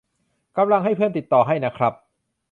[0.57, 1.93] กำลังให้เพื่อนติดต่อให้นะครับ